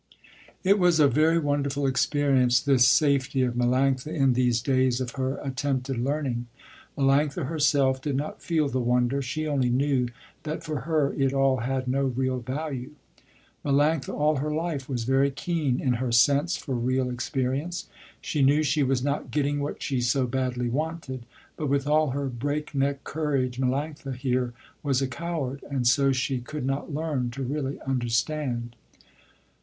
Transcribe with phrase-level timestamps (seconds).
[0.63, 5.37] It was a very wonderful experience this safety of Melanctha in these days of her
[5.43, 6.47] attempted learning.
[6.97, 10.07] Melanctha herself did not feel the wonder, she only knew
[10.41, 12.93] that for her it all had no real value.
[13.63, 17.87] Melanctha all her life was very keen in her sense for real experience.
[18.21, 21.27] She knew she was not getting what she so badly wanted,
[21.57, 26.39] but with all her break neck courage Melanctha here was a coward, and so she
[26.39, 28.75] could not learn to really understand.